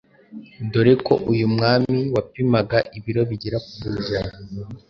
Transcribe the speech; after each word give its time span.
dore 0.71 0.93
ko 1.05 1.13
uyu 1.31 1.45
mwami 1.53 1.97
wapimaga 2.15 2.77
ibiro 2.97 3.21
bigera 3.29 3.57
ku 3.65 3.71
kujana 3.81 4.35